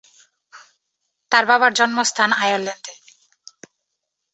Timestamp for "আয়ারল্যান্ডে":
2.43-2.93